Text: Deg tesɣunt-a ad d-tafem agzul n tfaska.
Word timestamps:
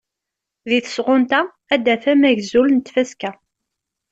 Deg 0.69 0.81
tesɣunt-a 0.83 1.41
ad 1.73 1.79
d-tafem 1.83 2.21
agzul 2.29 2.67
n 2.73 2.79
tfaska. 2.79 3.31